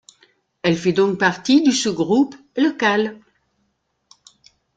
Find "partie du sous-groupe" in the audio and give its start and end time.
1.19-2.33